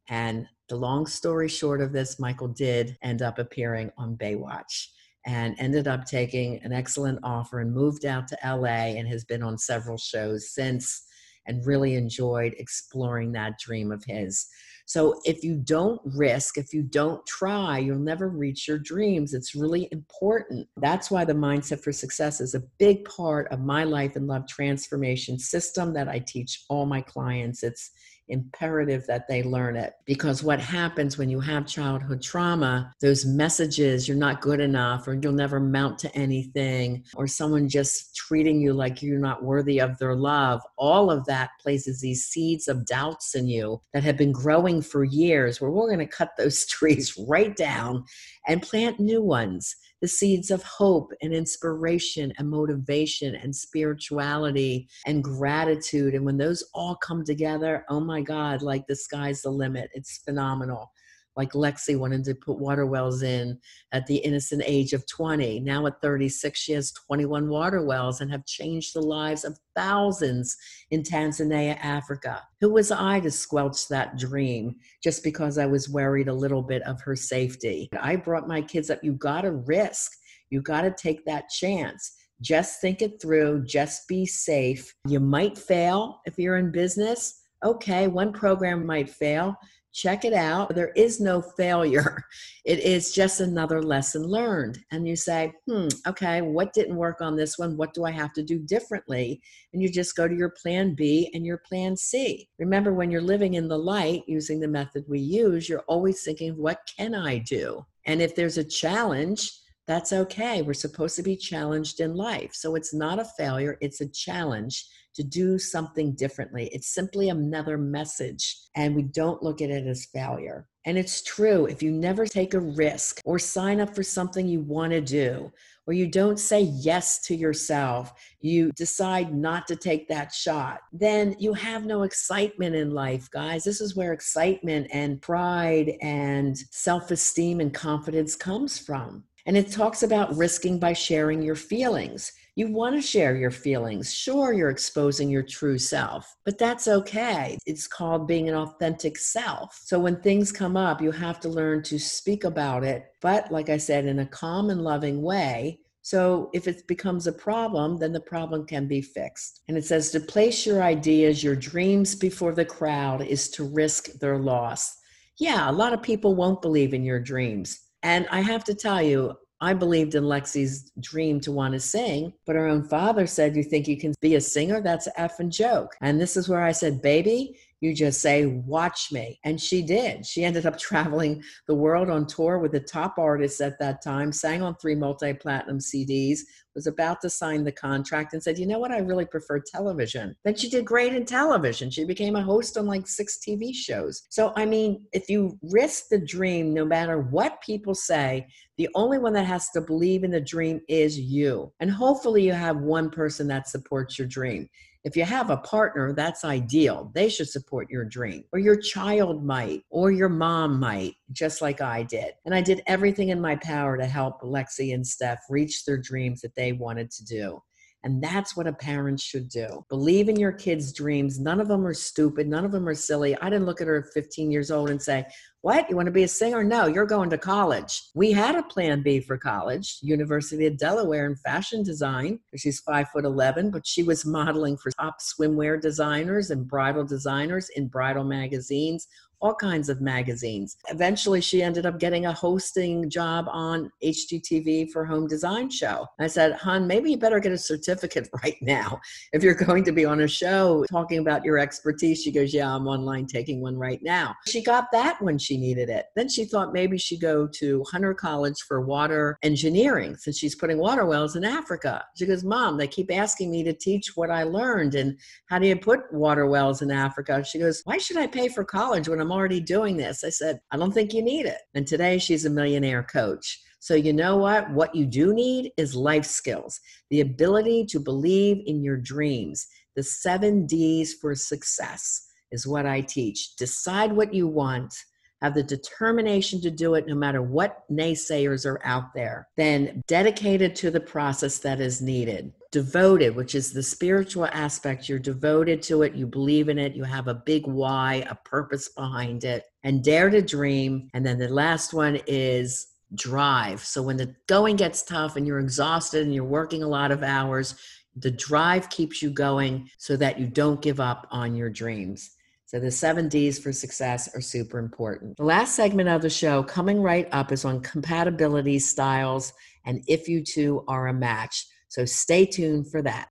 [0.09, 4.89] And the long story short of this, Michael did end up appearing on Baywatch
[5.27, 9.43] and ended up taking an excellent offer and moved out to LA and has been
[9.43, 11.05] on several shows since
[11.47, 14.47] and really enjoyed exploring that dream of his.
[14.87, 19.35] So if you don't risk, if you don't try, you'll never reach your dreams.
[19.35, 20.67] It's really important.
[20.79, 24.47] That's why the mindset for success is a big part of my life and love
[24.47, 27.63] transformation system that I teach all my clients.
[27.63, 27.91] It's
[28.29, 29.95] imperative that they learn it.
[30.05, 35.15] Because what happens when you have childhood trauma those messages you're not good enough or
[35.15, 39.97] you'll never mount to anything or someone just treating you like you're not worthy of
[39.99, 44.33] their love all of that places these seeds of doubts in you that have been
[44.33, 48.05] growing for years where we're going to cut those trees right down
[48.47, 55.25] and plant new ones the seeds of hope and inspiration and motivation and spirituality and
[55.25, 56.15] gratitude.
[56.15, 59.91] And when those all come together, oh my God, like the sky's the limit.
[59.95, 60.91] It's phenomenal
[61.39, 63.57] like Lexi wanted to put water wells in
[63.93, 65.61] at the innocent age of 20.
[65.61, 70.57] Now at 36, she has 21 water wells and have changed the lives of thousands
[70.91, 72.43] in Tanzania, Africa.
[72.61, 76.83] Who was I to squelch that dream just because I was worried a little bit
[76.83, 77.89] of her safety?
[78.01, 78.99] I brought my kids up.
[79.05, 80.11] You got to risk,
[80.51, 82.17] you got to take that chance.
[82.41, 84.93] Just think it through, just be safe.
[85.07, 87.43] You might fail if you're in business.
[87.65, 89.57] Okay, one program might fail
[89.93, 90.75] check it out.
[90.75, 92.25] There is no failure.
[92.65, 94.79] It is just another lesson learned.
[94.93, 97.79] And you say, hmm, okay, what didn't work on this one?
[97.79, 99.41] What do I have to do differently?
[99.73, 102.47] And you just go to your plan B and your plan C.
[102.59, 106.59] Remember, when you're living in the light using the method we use, you're always thinking,
[106.59, 107.87] what can I do?
[108.05, 109.51] And if there's a challenge,
[109.87, 110.61] that's okay.
[110.61, 112.51] We're supposed to be challenged in life.
[112.53, 114.85] So it's not a failure, it's a challenge
[115.19, 116.69] to do something differently.
[116.73, 120.69] It's simply another message, and we don't look at it as failure.
[120.85, 124.61] And it's true, if you never take a risk or sign up for something you
[124.61, 125.53] want to do,
[125.89, 131.35] or you don't say yes to yourself, you decide not to take that shot, then
[131.41, 133.65] you have no excitement in life, guys.
[133.65, 139.25] This is where excitement and pride and self esteem and confidence comes from.
[139.47, 142.31] And it talks about risking by sharing your feelings.
[142.59, 144.13] You want to share your feelings.
[144.13, 147.57] Sure, you're exposing your true self, but that's okay.
[147.67, 149.79] It's called being an authentic self.
[149.85, 153.69] So when things come up, you have to learn to speak about it, but like
[153.69, 155.79] I said, in a calm and loving way.
[156.03, 159.61] So if it becomes a problem, then the problem can be fixed.
[159.69, 164.19] And it says to place your ideas, your dreams before the crowd is to risk
[164.19, 164.97] their loss.
[165.39, 167.83] Yeah, a lot of people won't believe in your dreams.
[168.03, 172.33] And I have to tell you, I believed in Lexi's dream to want to sing,
[172.47, 174.81] but her own father said, You think you can be a singer?
[174.81, 175.97] That's an effing joke.
[176.01, 179.39] And this is where I said, Baby, you just say, Watch me.
[179.45, 180.27] And she did.
[180.27, 184.33] She ended up traveling the world on tour with the top artists at that time,
[184.33, 186.41] sang on three multi platinum CDs,
[186.75, 188.93] was about to sign the contract, and said, You know what?
[188.93, 190.35] I really prefer television.
[190.45, 191.91] Then she did great in television.
[191.91, 194.23] She became a host on like six TV shows.
[194.29, 199.19] So, I mean, if you risk the dream, no matter what people say, the only
[199.19, 201.73] one that has to believe in the dream is you.
[201.81, 204.69] And hopefully, you have one person that supports your dream.
[205.05, 207.11] If you have a partner, that's ideal.
[207.15, 211.81] They should support your dream, or your child might, or your mom might, just like
[211.81, 212.33] I did.
[212.45, 216.41] And I did everything in my power to help Lexi and Steph reach their dreams
[216.41, 217.63] that they wanted to do.
[218.05, 219.85] And that's what a parent should do.
[219.89, 221.41] Believe in your kids' dreams.
[221.41, 222.47] None of them are stupid.
[222.47, 223.37] None of them are silly.
[223.39, 225.27] I didn't look at her at 15 years old and say,
[225.63, 225.91] What?
[225.91, 226.63] You want to be a singer?
[226.63, 228.03] No, you're going to college.
[228.15, 232.39] We had a plan B for college, University of Delaware in fashion design.
[232.57, 237.69] She's five foot 11, but she was modeling for top swimwear designers and bridal designers
[237.71, 239.09] in bridal magazines
[239.41, 240.77] all kinds of magazines.
[240.89, 246.07] Eventually, she ended up getting a hosting job on HGTV for Home Design Show.
[246.19, 249.01] I said, Hun, maybe you better get a certificate right now.
[249.33, 252.75] If you're going to be on a show talking about your expertise, she goes, Yeah,
[252.75, 254.35] I'm online taking one right now.
[254.47, 256.07] She got that when she needed it.
[256.17, 260.79] Then she thought maybe she'd go to Hunter College for water engineering since she's putting
[260.79, 262.05] water wells in Africa.
[262.17, 265.67] She goes, Mom, they keep asking me to teach what I learned and how do
[265.67, 267.45] you put water wells in Africa?
[267.45, 270.25] She goes, Why should I pay for college when I'm I'm already doing this.
[270.25, 271.59] I said, I don't think you need it.
[271.75, 273.61] And today she's a millionaire coach.
[273.79, 274.71] So, you know what?
[274.71, 279.67] What you do need is life skills, the ability to believe in your dreams.
[279.97, 283.55] The seven D's for success is what I teach.
[283.57, 284.95] Decide what you want,
[285.43, 290.75] have the determination to do it no matter what naysayers are out there, then dedicated
[290.77, 295.09] to the process that is needed devoted, which is the spiritual aspect.
[295.09, 298.89] You're devoted to it, you believe in it, you have a big why, a purpose
[298.89, 301.09] behind it, and dare to dream.
[301.15, 303.81] And then the last one is drive.
[303.85, 307.23] So when the going gets tough and you're exhausted and you're working a lot of
[307.23, 307.75] hours,
[308.17, 312.33] the drive keeps you going so that you don't give up on your dreams.
[312.67, 315.39] So the seven D's for success are super important.
[315.39, 319.55] The last segment of the show coming right up is on compatibility styles
[319.87, 321.67] and if you two are a match.
[321.89, 323.29] So stay tuned for that.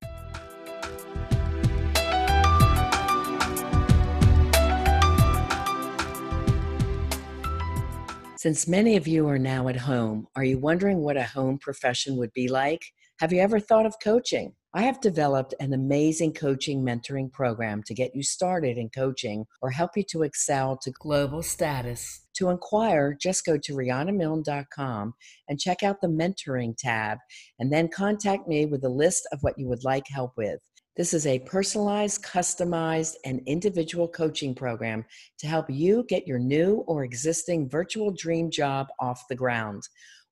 [8.36, 12.16] Since many of you are now at home, are you wondering what a home profession
[12.16, 12.84] would be like?
[13.20, 14.54] Have you ever thought of coaching?
[14.74, 19.70] I have developed an amazing coaching mentoring program to get you started in coaching or
[19.70, 22.26] help you to excel to global status.
[22.34, 25.14] To inquire, just go to RihannaMilne.com
[25.48, 27.16] and check out the mentoring tab,
[27.58, 30.60] and then contact me with a list of what you would like help with.
[30.98, 35.02] This is a personalized, customized, and individual coaching program
[35.38, 39.82] to help you get your new or existing virtual dream job off the ground.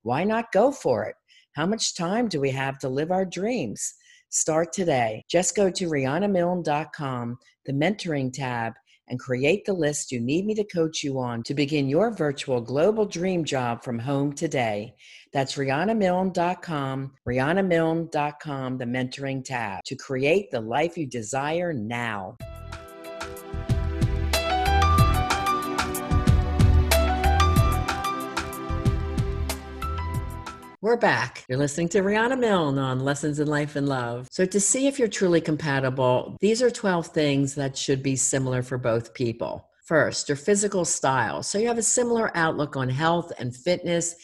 [0.02, 1.14] Why not go for it?
[1.52, 3.94] How much time do we have to live our dreams?
[4.30, 5.24] Start today.
[5.28, 8.74] Just go to RihannaMilne.com, the mentoring tab,
[9.08, 12.60] and create the list you need me to coach you on to begin your virtual
[12.60, 14.94] global dream job from home today.
[15.32, 22.36] That's RihannaMilne.com, RihannaMilne.com, the mentoring tab, to create the life you desire now.
[30.86, 31.44] We're back.
[31.48, 34.28] You're listening to Rihanna Milne on Lessons in Life and Love.
[34.30, 38.62] So, to see if you're truly compatible, these are 12 things that should be similar
[38.62, 39.68] for both people.
[39.84, 41.42] First, your physical style.
[41.42, 44.14] So, you have a similar outlook on health and fitness,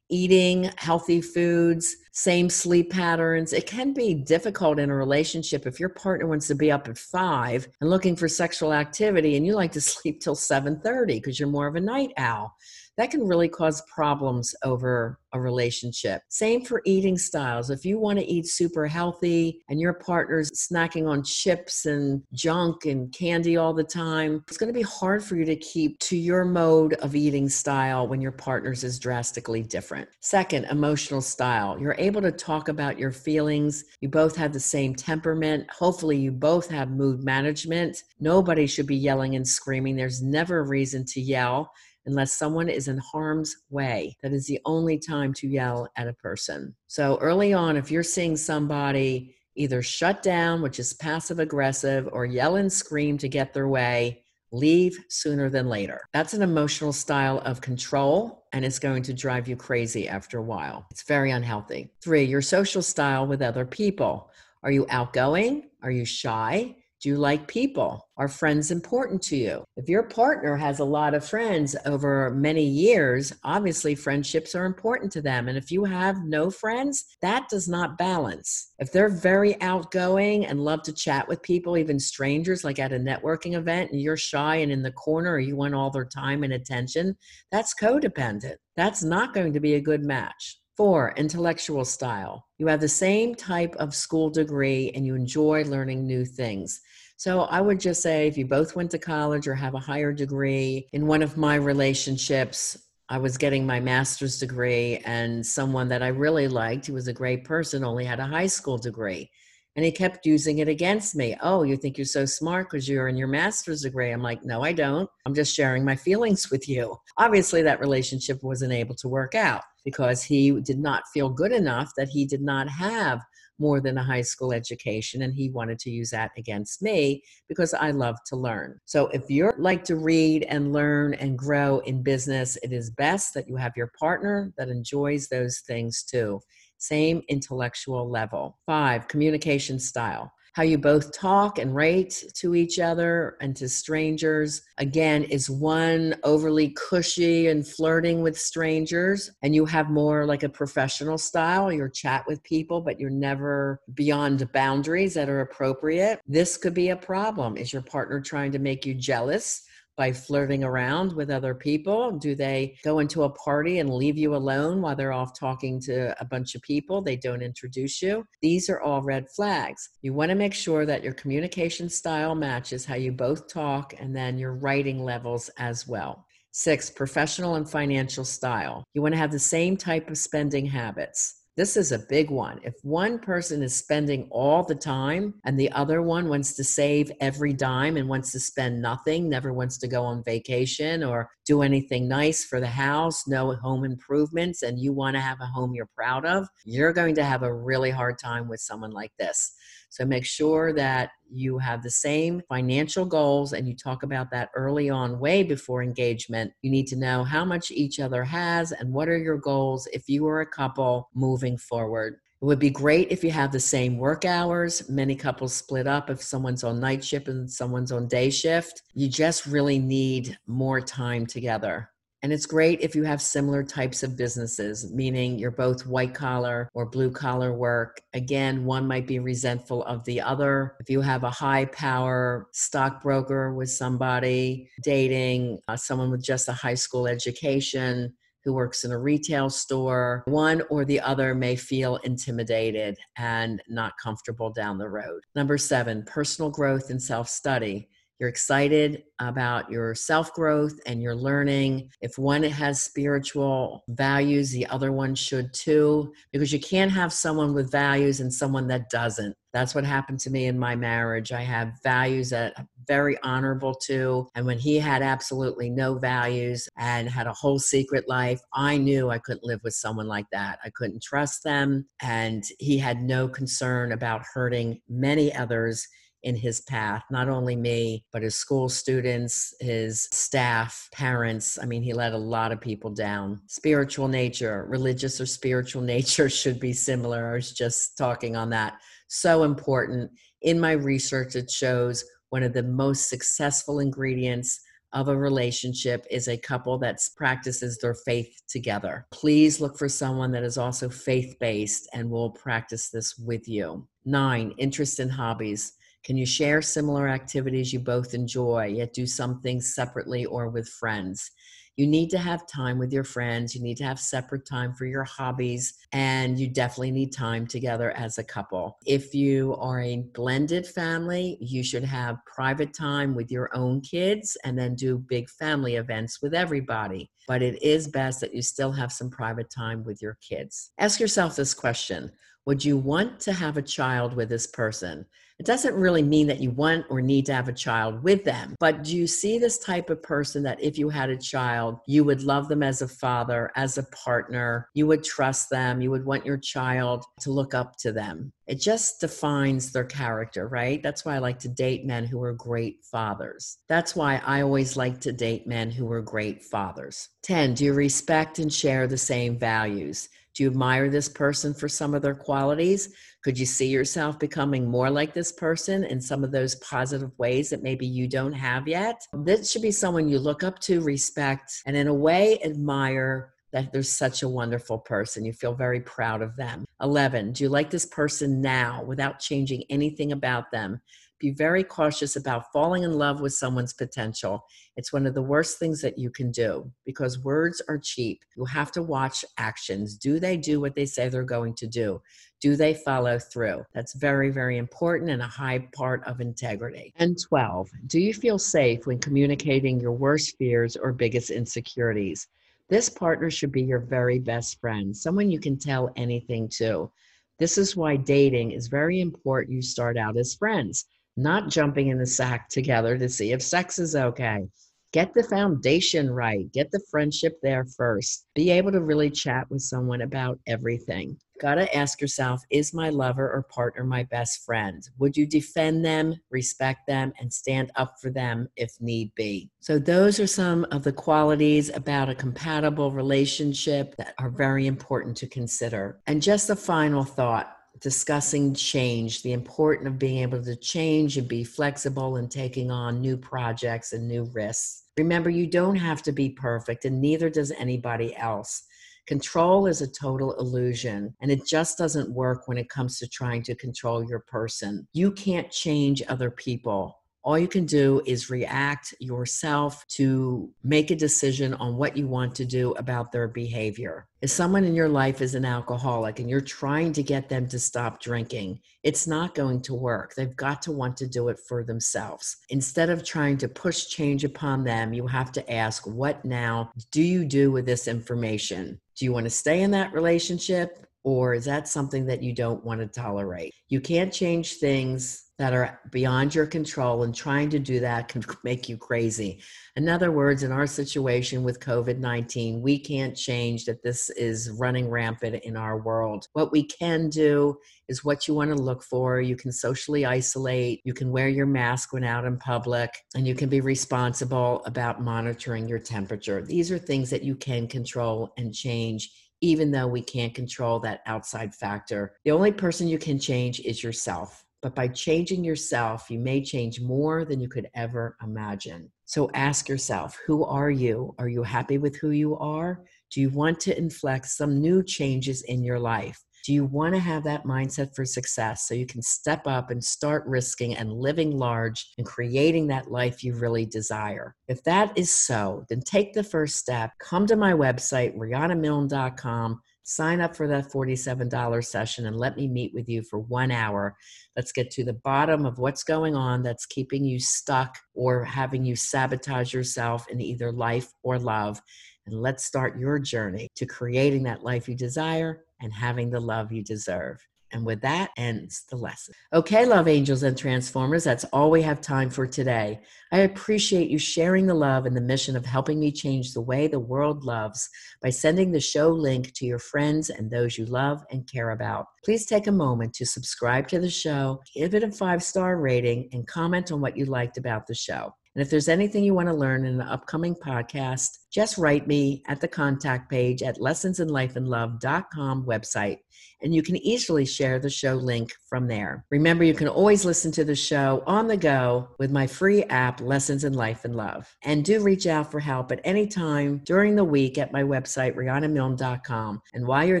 [0.10, 3.54] eating healthy foods, same sleep patterns.
[3.54, 6.98] It can be difficult in a relationship if your partner wants to be up at
[6.98, 11.48] 5 and looking for sexual activity and you like to sleep till 7:30 because you're
[11.48, 12.54] more of a night owl
[12.98, 16.22] that can really cause problems over a relationship.
[16.28, 17.70] Same for eating styles.
[17.70, 22.86] If you want to eat super healthy and your partner's snacking on chips and junk
[22.86, 26.16] and candy all the time, it's going to be hard for you to keep to
[26.16, 30.08] your mode of eating style when your partner's is drastically different.
[30.20, 31.78] Second, emotional style.
[31.78, 33.84] You're able to talk about your feelings.
[34.00, 35.70] You both have the same temperament.
[35.70, 38.02] Hopefully, you both have mood management.
[38.18, 39.94] Nobody should be yelling and screaming.
[39.94, 41.70] There's never a reason to yell
[42.08, 44.16] unless someone is in harm's way.
[44.22, 46.74] That is the only time to yell at a person.
[46.86, 52.24] So early on, if you're seeing somebody either shut down, which is passive aggressive, or
[52.24, 56.00] yell and scream to get their way, leave sooner than later.
[56.14, 60.42] That's an emotional style of control and it's going to drive you crazy after a
[60.42, 60.86] while.
[60.90, 61.90] It's very unhealthy.
[62.02, 64.30] Three, your social style with other people.
[64.62, 65.68] Are you outgoing?
[65.82, 66.76] Are you shy?
[67.00, 68.08] Do you like people?
[68.16, 69.62] Are friends important to you?
[69.76, 75.12] If your partner has a lot of friends over many years, obviously friendships are important
[75.12, 75.46] to them.
[75.46, 78.72] And if you have no friends, that does not balance.
[78.80, 82.98] If they're very outgoing and love to chat with people, even strangers, like at a
[82.98, 86.42] networking event, and you're shy and in the corner or you want all their time
[86.42, 87.16] and attention,
[87.52, 88.56] that's codependent.
[88.76, 90.58] That's not going to be a good match.
[90.76, 92.46] Four, intellectual style.
[92.58, 96.80] You have the same type of school degree and you enjoy learning new things.
[97.18, 100.12] So I would just say if you both went to college or have a higher
[100.12, 106.00] degree, in one of my relationships, I was getting my master's degree, and someone that
[106.00, 109.28] I really liked, who was a great person, only had a high school degree.
[109.74, 111.36] And he kept using it against me.
[111.42, 114.12] Oh, you think you're so smart because you're in your master's degree.
[114.12, 115.10] I'm like, no, I don't.
[115.26, 116.96] I'm just sharing my feelings with you.
[117.16, 121.90] Obviously, that relationship wasn't able to work out because he did not feel good enough
[121.96, 123.22] that he did not have
[123.58, 127.74] more than a high school education and he wanted to use that against me because
[127.74, 128.78] I love to learn.
[128.84, 133.34] So if you like to read and learn and grow in business, it is best
[133.34, 136.40] that you have your partner that enjoys those things too.
[136.78, 138.58] Same intellectual level.
[138.66, 144.62] Five, communication style how you both talk and rate to each other and to strangers.
[144.78, 150.48] Again, is one overly cushy and flirting with strangers, and you have more like a
[150.48, 151.72] professional style.
[151.72, 156.20] your chat with people, but you're never beyond boundaries that are appropriate.
[156.26, 157.56] This could be a problem.
[157.56, 159.62] Is your partner trying to make you jealous?
[159.98, 162.12] By flirting around with other people?
[162.12, 166.18] Do they go into a party and leave you alone while they're off talking to
[166.18, 167.02] a bunch of people?
[167.02, 168.24] They don't introduce you.
[168.40, 169.90] These are all red flags.
[170.00, 174.14] You want to make sure that your communication style matches how you both talk and
[174.14, 176.24] then your writing levels as well.
[176.52, 178.84] Six, professional and financial style.
[178.94, 181.37] You want to have the same type of spending habits.
[181.58, 182.60] This is a big one.
[182.62, 187.10] If one person is spending all the time and the other one wants to save
[187.20, 191.62] every dime and wants to spend nothing, never wants to go on vacation or do
[191.62, 195.74] anything nice for the house, no home improvements, and you want to have a home
[195.74, 199.52] you're proud of, you're going to have a really hard time with someone like this.
[199.88, 204.50] So make sure that you have the same financial goals and you talk about that
[204.54, 206.52] early on, way before engagement.
[206.62, 210.08] You need to know how much each other has and what are your goals if
[210.08, 212.18] you are a couple moving forward.
[212.40, 214.88] It would be great if you have the same work hours.
[214.88, 218.82] Many couples split up if someone's on night shift and someone's on day shift.
[218.94, 221.90] You just really need more time together.
[222.22, 226.68] And it's great if you have similar types of businesses, meaning you're both white collar
[226.74, 228.00] or blue collar work.
[228.12, 230.76] Again, one might be resentful of the other.
[230.80, 236.52] If you have a high power stockbroker with somebody, dating uh, someone with just a
[236.52, 238.14] high school education,
[238.44, 243.92] who works in a retail store, one or the other may feel intimidated and not
[244.02, 245.20] comfortable down the road.
[245.34, 247.90] Number seven, personal growth and self study.
[248.18, 251.90] You're excited about your self growth and your learning.
[252.00, 257.54] If one has spiritual values, the other one should too, because you can't have someone
[257.54, 259.36] with values and someone that doesn't.
[259.52, 261.32] That's what happened to me in my marriage.
[261.32, 264.28] I have values that I'm very honorable to.
[264.34, 269.10] And when he had absolutely no values and had a whole secret life, I knew
[269.10, 270.58] I couldn't live with someone like that.
[270.64, 271.86] I couldn't trust them.
[272.02, 275.86] And he had no concern about hurting many others
[276.22, 281.58] in his path, not only me, but his school students, his staff, parents.
[281.60, 283.40] I mean, he let a lot of people down.
[283.46, 287.30] Spiritual nature, religious or spiritual nature should be similar.
[287.30, 288.78] I was just talking on that.
[289.08, 290.10] So important.
[290.42, 294.60] In my research, it shows one of the most successful ingredients
[294.92, 299.06] of a relationship is a couple that practices their faith together.
[299.10, 303.86] Please look for someone that is also faith based and will practice this with you.
[304.04, 305.74] Nine, interest in hobbies.
[306.08, 310.66] Can you share similar activities you both enjoy, yet do some things separately or with
[310.66, 311.30] friends?
[311.76, 313.54] You need to have time with your friends.
[313.54, 317.90] You need to have separate time for your hobbies, and you definitely need time together
[317.90, 318.78] as a couple.
[318.86, 324.34] If you are a blended family, you should have private time with your own kids
[324.44, 327.10] and then do big family events with everybody.
[327.26, 330.70] But it is best that you still have some private time with your kids.
[330.78, 332.10] Ask yourself this question
[332.46, 335.04] Would you want to have a child with this person?
[335.38, 338.56] It doesn't really mean that you want or need to have a child with them,
[338.58, 342.02] but do you see this type of person that if you had a child, you
[342.02, 346.04] would love them as a father, as a partner, you would trust them, you would
[346.04, 348.32] want your child to look up to them?
[348.48, 350.82] It just defines their character, right?
[350.82, 353.58] That's why I like to date men who are great fathers.
[353.68, 357.10] That's why I always like to date men who are great fathers.
[357.22, 357.54] 10.
[357.54, 360.08] Do you respect and share the same values?
[360.38, 362.94] Do you admire this person for some of their qualities?
[363.24, 367.50] Could you see yourself becoming more like this person in some of those positive ways
[367.50, 369.04] that maybe you don't have yet?
[369.12, 373.72] This should be someone you look up to, respect, and in a way admire that
[373.72, 375.24] they're such a wonderful person.
[375.24, 376.64] You feel very proud of them.
[376.80, 377.32] 11.
[377.32, 380.80] Do you like this person now without changing anything about them?
[381.18, 384.44] Be very cautious about falling in love with someone's potential.
[384.76, 388.20] It's one of the worst things that you can do because words are cheap.
[388.36, 389.96] You have to watch actions.
[389.96, 392.00] Do they do what they say they're going to do?
[392.40, 393.64] Do they follow through?
[393.74, 396.92] That's very, very important and a high part of integrity.
[396.96, 402.28] And 12, do you feel safe when communicating your worst fears or biggest insecurities?
[402.68, 406.92] This partner should be your very best friend, someone you can tell anything to.
[407.38, 409.54] This is why dating is very important.
[409.54, 410.84] You start out as friends,
[411.18, 414.46] not jumping in the sack together to see if sex is okay.
[414.92, 416.50] Get the foundation right.
[416.50, 418.24] Get the friendship there first.
[418.34, 421.18] Be able to really chat with someone about everything.
[421.42, 424.82] Got to ask yourself Is my lover or partner my best friend?
[424.98, 429.50] Would you defend them, respect them, and stand up for them if need be?
[429.60, 435.18] So, those are some of the qualities about a compatible relationship that are very important
[435.18, 436.00] to consider.
[436.06, 441.28] And just a final thought discussing change, the importance of being able to change and
[441.28, 444.84] be flexible and taking on new projects and new risks.
[444.96, 448.64] Remember, you don't have to be perfect, and neither does anybody else.
[449.06, 453.42] Control is a total illusion, and it just doesn't work when it comes to trying
[453.44, 454.86] to control your person.
[454.92, 456.97] You can't change other people
[457.28, 462.34] all you can do is react yourself to make a decision on what you want
[462.34, 464.08] to do about their behavior.
[464.22, 467.58] If someone in your life is an alcoholic and you're trying to get them to
[467.58, 470.14] stop drinking, it's not going to work.
[470.14, 472.34] They've got to want to do it for themselves.
[472.48, 477.02] Instead of trying to push change upon them, you have to ask, What now do
[477.02, 478.80] you do with this information?
[478.96, 480.78] Do you want to stay in that relationship?
[481.04, 483.52] Or is that something that you don't want to tolerate?
[483.68, 488.24] You can't change things that are beyond your control and trying to do that can
[488.44, 489.40] make you crazy.
[489.76, 494.50] In other words, in our situation with COVID 19, we can't change that this is
[494.58, 496.26] running rampant in our world.
[496.32, 499.20] What we can do is what you want to look for.
[499.20, 503.34] You can socially isolate, you can wear your mask when out in public, and you
[503.34, 506.42] can be responsible about monitoring your temperature.
[506.42, 509.10] These are things that you can control and change
[509.40, 512.16] even though we can't control that outside factor.
[512.24, 514.44] The only person you can change is yourself.
[514.60, 518.90] But by changing yourself, you may change more than you could ever imagine.
[519.04, 521.14] So ask yourself who are you?
[521.18, 522.84] Are you happy with who you are?
[523.10, 526.22] Do you want to inflect some new changes in your life?
[526.44, 529.82] Do you want to have that mindset for success so you can step up and
[529.82, 534.34] start risking and living large and creating that life you really desire?
[534.46, 536.92] If that is so, then take the first step.
[537.00, 542.74] Come to my website, riannamilne.com sign up for that $47 session and let me meet
[542.74, 543.96] with you for one hour.
[544.36, 548.66] Let's get to the bottom of what's going on that's keeping you stuck or having
[548.66, 551.62] you sabotage yourself in either life or love.
[552.04, 556.52] And let's start your journey to creating that life you desire and having the love
[556.52, 557.26] you deserve.
[557.52, 559.14] And with that ends the lesson.
[559.32, 562.80] Okay, love angels and transformers, that's all we have time for today.
[563.10, 566.66] I appreciate you sharing the love and the mission of helping me change the way
[566.66, 567.68] the world loves
[568.02, 571.86] by sending the show link to your friends and those you love and care about.
[572.04, 576.08] Please take a moment to subscribe to the show, give it a five star rating,
[576.12, 578.12] and comment on what you liked about the show.
[578.38, 582.22] And if there's anything you want to learn in an upcoming podcast, just write me
[582.26, 585.98] at the contact page at lessonsinlifeandlove.com website,
[586.40, 589.04] and you can easily share the show link from there.
[589.10, 593.00] Remember, you can always listen to the show on the go with my free app,
[593.00, 594.34] Lessons in Life and Love.
[594.42, 598.14] And do reach out for help at any time during the week at my website,
[598.14, 599.42] riannamilne.com.
[599.52, 600.00] And while you're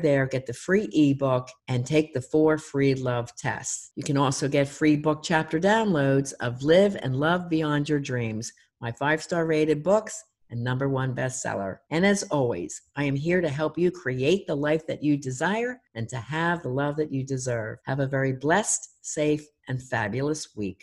[0.00, 3.90] there, get the free ebook and take the four free love tests.
[3.96, 8.52] You can also get free book chapter downloads of Live and Love Beyond Your Dreams,
[8.80, 11.78] my five star rated books, and number one bestseller.
[11.90, 15.80] And as always, I am here to help you create the life that you desire
[15.94, 17.78] and to have the love that you deserve.
[17.84, 20.82] Have a very blessed, safe, and fabulous week.